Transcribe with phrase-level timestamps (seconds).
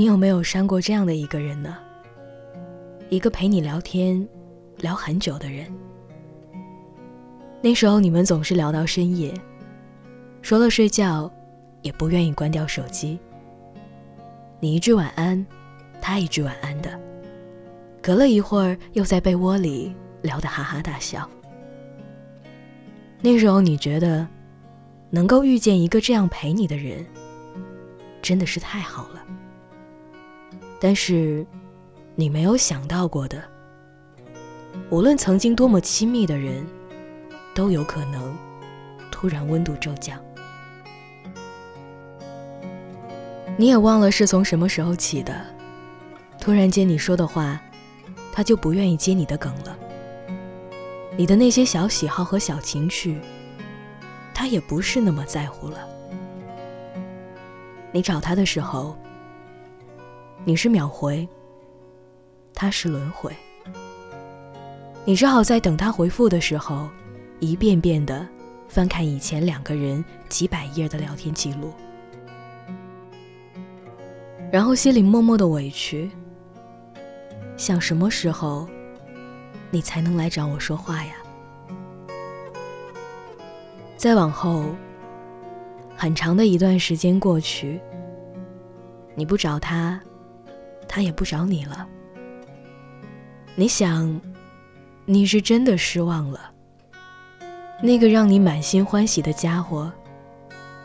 [0.00, 1.76] 你有没有删过这样的一个人呢？
[3.10, 4.26] 一个陪你聊天
[4.78, 5.70] 聊很久的人。
[7.60, 9.30] 那时候你们总是聊到深夜，
[10.40, 11.30] 说了睡觉，
[11.82, 13.20] 也不愿意关掉手机。
[14.58, 15.46] 你一句晚安，
[16.00, 16.98] 他一句晚安的，
[18.00, 21.28] 隔了一会儿又在被窝里聊得哈哈大笑。
[23.20, 24.26] 那时候你觉得，
[25.10, 27.04] 能够遇见一个这样陪你的人，
[28.22, 29.26] 真的是太好了。
[30.80, 31.46] 但是，
[32.14, 33.44] 你没有想到过的，
[34.88, 36.66] 无论曾经多么亲密的人，
[37.54, 38.34] 都有可能
[39.10, 40.18] 突然温度骤降。
[43.58, 45.44] 你也忘了是从什么时候起的，
[46.40, 47.60] 突然间你说的话，
[48.32, 49.76] 他就不愿意接你的梗了。
[51.14, 53.20] 你的那些小喜好和小情趣，
[54.32, 55.86] 他也不是那么在乎了。
[57.92, 58.96] 你找他的时候，
[60.44, 61.28] 你是秒回，
[62.54, 63.34] 他是轮回。
[65.04, 66.88] 你只好在等他回复的时候，
[67.38, 68.26] 一遍遍的
[68.68, 71.72] 翻看以前两个人几百页的聊天记录，
[74.50, 76.10] 然后心里默默的委屈，
[77.56, 78.68] 想什么时候。
[79.72, 81.12] 你才能来找我说话呀。
[83.96, 84.64] 再往后，
[85.96, 87.80] 很长的一段时间过去，
[89.14, 90.00] 你不找他，
[90.92, 91.86] 他也不找你了。
[93.54, 94.20] 你想，
[95.04, 96.50] 你是真的失望了。
[97.80, 99.90] 那个让你满心欢喜的家伙，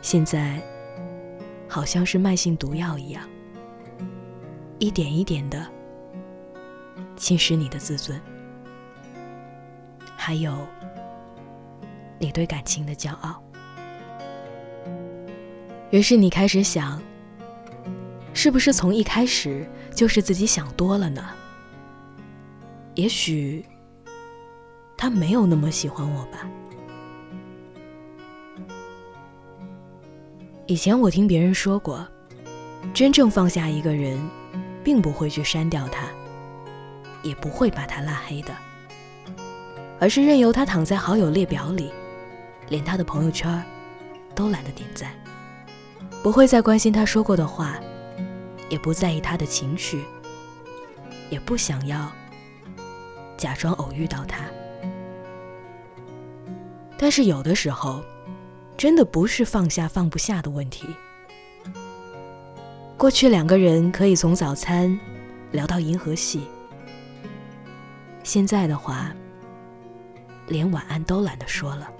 [0.00, 0.60] 现在
[1.68, 3.22] 好像是慢性毒药一样，
[4.80, 5.64] 一点一点的
[7.16, 8.20] 侵蚀你的自尊。
[10.16, 10.52] 还有，
[12.18, 13.40] 你对感情的骄傲。
[15.90, 17.00] 于是你开始想，
[18.34, 21.22] 是不是从一开始就是自己想多了呢？
[22.94, 23.64] 也许
[24.96, 26.48] 他没有那么喜欢我吧。
[30.66, 32.06] 以前我听别人说过，
[32.94, 34.18] 真正放下一个人，
[34.82, 36.06] 并不会去删掉他，
[37.22, 38.54] 也不会把他拉黑的。
[40.00, 41.92] 而是任由他躺在好友列表里，
[42.68, 43.62] 连他的朋友圈
[44.34, 45.12] 都懒得点赞，
[46.22, 47.78] 不会再关心他说过的话，
[48.72, 50.02] 也不在意他的情绪，
[51.28, 52.10] 也不想要
[53.36, 54.46] 假装偶遇到他。
[56.96, 58.02] 但是有的时候，
[58.78, 60.86] 真的不是放下放不下的问题。
[62.96, 64.98] 过去两个人可以从早餐
[65.50, 66.46] 聊到银河系，
[68.22, 69.12] 现在的话。
[70.48, 71.90] 连晚安都懒得说了，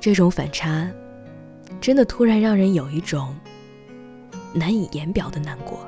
[0.00, 0.90] 这种反差，
[1.78, 3.36] 真的突然让人有一种
[4.54, 5.86] 难以言表的难过。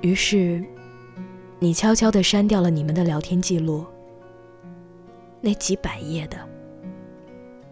[0.00, 0.64] 于是，
[1.58, 3.84] 你悄悄地删掉了你们的聊天记录，
[5.40, 6.38] 那几百页的，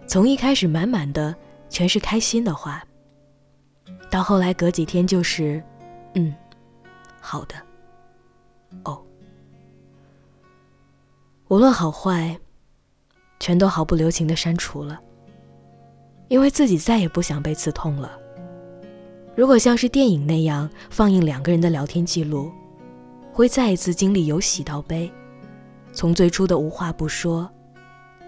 [0.07, 1.35] 从一开始满满的
[1.69, 2.85] 全是开心的话，
[4.11, 5.63] 到后来隔几天就是，
[6.15, 6.35] 嗯，
[7.21, 7.55] 好的，
[8.85, 9.03] 哦。
[11.49, 12.39] 无论好坏，
[13.41, 15.01] 全都毫不留情的删除了，
[16.31, 18.17] 因为自己再也不想被刺痛了。
[19.35, 22.53] 如果像是电影那样放映两个人的聊天记录，
[23.33, 25.11] 会再一次经历由喜到悲，
[25.93, 27.51] 从最初的无话不说，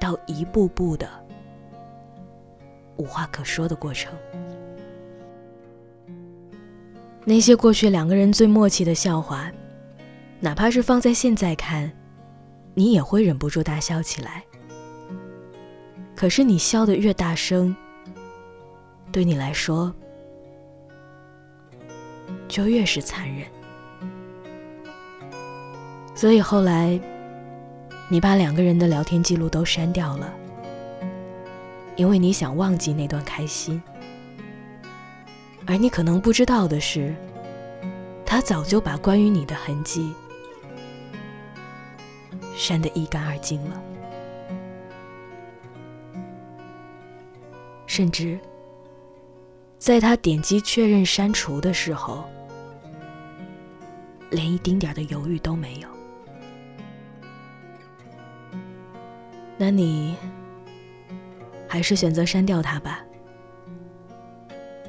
[0.01, 1.09] 到一步步的
[2.97, 4.13] 无话可说的过程。
[7.25, 9.49] 那些过去两个人最默契的笑话，
[10.41, 11.91] 哪怕是放在现在看。
[12.75, 14.43] 你也会忍不住大笑起来。
[16.17, 17.77] 可是你笑得越大声，
[19.13, 19.95] 对你来说
[22.49, 23.47] 就越是残忍。
[26.15, 26.99] 所以后来，
[28.09, 30.33] 你把两个人的聊天记录都删掉了，
[31.97, 33.81] 因为你想忘记那段开心。
[35.67, 37.15] 而你可能不知道的是，
[38.25, 40.13] 他早就把关于你的痕迹。
[42.55, 43.83] 删得一干二净了，
[47.87, 48.39] 甚至
[49.83, 52.23] 在他点击确认删除的时候，
[54.31, 55.89] 连一丁点的犹豫都没有。
[59.59, 60.15] 那你
[61.67, 63.05] 还是选择删掉他吧。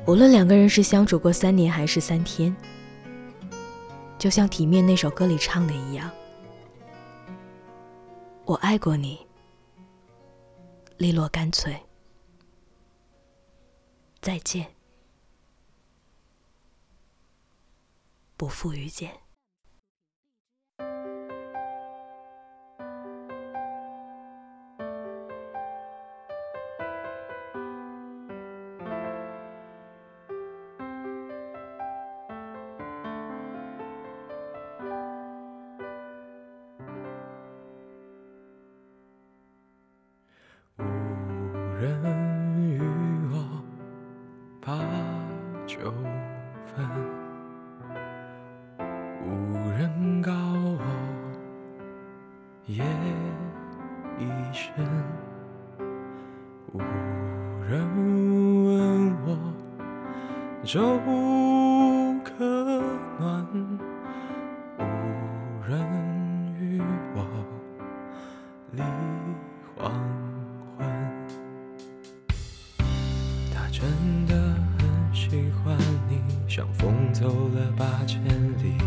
[0.05, 2.55] 无论两个人是相处过三年还是三天，
[4.19, 6.07] 就像《体面》那首歌里唱的一样。
[8.45, 9.25] 我爱过你，
[10.97, 11.75] 利落干脆。
[14.21, 14.67] 再见。
[18.43, 19.09] 不负遇见。
[41.79, 42.32] 人
[52.75, 52.83] 夜
[54.17, 54.73] 已深，
[56.71, 56.79] 无
[57.69, 57.85] 人
[58.65, 59.37] 问我
[60.63, 60.99] 粥
[62.23, 62.33] 可
[63.19, 63.45] 暖，
[64.79, 64.81] 无
[65.67, 65.71] 人
[66.59, 66.81] 与
[67.13, 67.19] 我
[68.71, 68.81] 立
[69.75, 69.91] 黄
[70.75, 70.79] 昏。
[73.53, 73.69] 他。
[73.69, 73.81] 真
[74.25, 74.33] 的
[74.79, 75.77] 很喜欢
[76.07, 78.23] 你，像风走了八千
[78.59, 78.77] 里。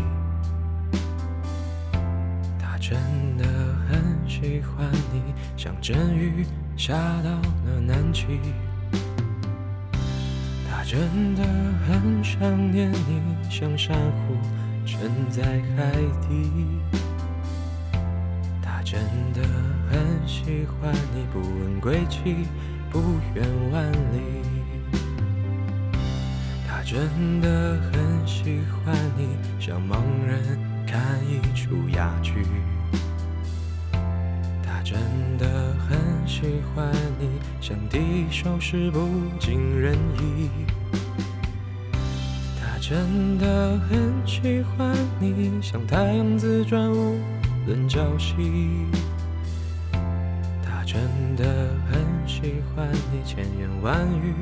[2.89, 2.97] 真
[3.37, 3.45] 的
[3.89, 5.21] 很喜欢你，
[5.57, 6.45] 像阵雨
[6.77, 8.39] 下到了南极。
[10.71, 11.43] 他真的
[11.85, 12.39] 很想
[12.71, 14.37] 念你，像珊瑚
[14.85, 15.43] 沉在
[15.75, 15.91] 海
[16.29, 16.79] 底。
[18.61, 19.01] 他真
[19.33, 19.41] 的
[19.91, 22.47] 很喜欢你，不问归期，
[22.89, 23.01] 不
[23.35, 24.21] 远万里。
[26.65, 30.57] 他真的很喜欢你，像盲人
[30.87, 32.45] 看一出哑剧。
[36.39, 36.43] 喜
[36.75, 37.27] 欢你，
[37.59, 38.99] 像第一首诗不
[39.39, 40.51] 尽人意。
[42.61, 47.19] 他真的很喜欢你，像太阳自转无
[47.65, 48.85] 论朝夕。
[50.63, 51.01] 他真
[51.35, 54.35] 的很喜欢你，千言万语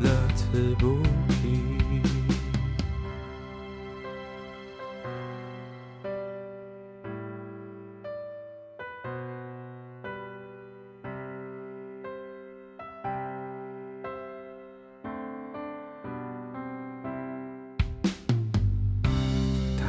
[0.00, 0.98] 乐此不
[1.28, 2.17] 疲。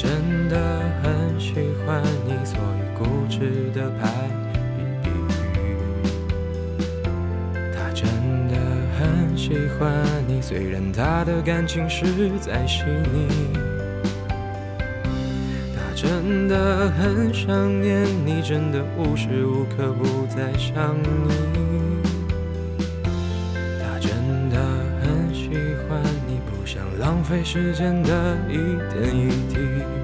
[0.00, 0.56] 真的
[1.02, 1.54] 很喜
[1.84, 4.08] 欢你，所以固执的拍
[5.02, 5.10] 比喻。
[7.74, 8.06] 他真
[8.46, 8.54] 的
[8.96, 9.90] 很喜欢
[10.28, 13.26] 你，虽然他的感情实在细腻。
[15.74, 21.67] 他真的很想念你，真的无时无刻不在想你。
[27.08, 29.97] 浪费时间的一点一滴。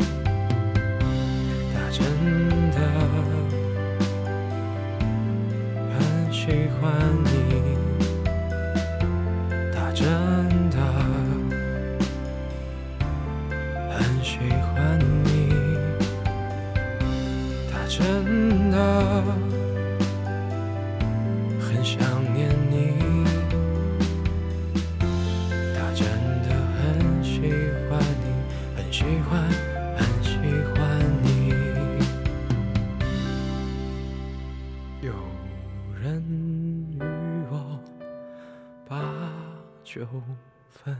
[40.68, 40.96] 分，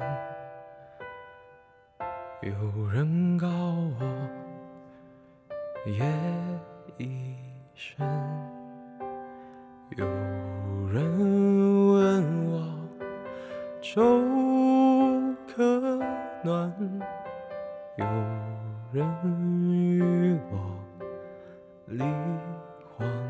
[2.43, 4.01] 有人告我
[5.87, 6.05] 夜
[6.99, 7.37] 已
[7.75, 8.07] 深，
[9.97, 10.07] 有
[10.89, 10.95] 人
[11.93, 12.55] 问我
[13.81, 14.01] 粥
[15.47, 15.99] 可
[16.43, 16.73] 暖，
[17.97, 18.05] 有
[18.93, 19.05] 人
[19.71, 20.55] 与我
[21.87, 22.03] 离
[22.97, 23.24] 黄。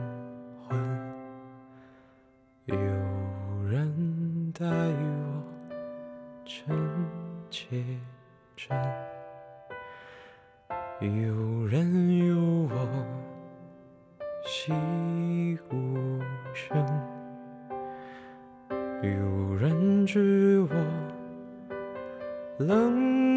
[19.21, 20.77] 无人知我
[22.59, 23.34] 冷